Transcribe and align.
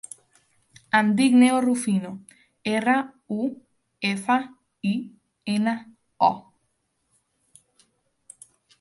Em 0.99 1.09
dic 1.19 1.35
Neo 1.41 1.59
Rufino: 1.65 2.13
erra, 2.71 2.97
u, 3.37 3.45
efa, 4.13 4.41
i, 4.95 4.97
ena, 5.59 5.77
o. 6.33 6.33